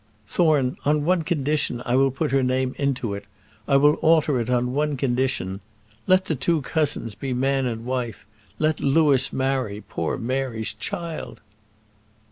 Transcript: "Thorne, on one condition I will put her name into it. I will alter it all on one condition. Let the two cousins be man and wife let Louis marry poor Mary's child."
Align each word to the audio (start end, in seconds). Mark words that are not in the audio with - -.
"Thorne, 0.27 0.77
on 0.83 1.05
one 1.05 1.21
condition 1.21 1.83
I 1.85 1.93
will 1.95 2.09
put 2.09 2.31
her 2.31 2.41
name 2.41 2.73
into 2.79 3.13
it. 3.13 3.25
I 3.67 3.77
will 3.77 3.97
alter 4.01 4.39
it 4.39 4.49
all 4.49 4.57
on 4.57 4.73
one 4.73 4.97
condition. 4.97 5.59
Let 6.07 6.25
the 6.25 6.35
two 6.35 6.63
cousins 6.63 7.13
be 7.13 7.33
man 7.33 7.67
and 7.67 7.85
wife 7.85 8.25
let 8.57 8.79
Louis 8.79 9.31
marry 9.31 9.79
poor 9.87 10.17
Mary's 10.17 10.73
child." 10.73 11.39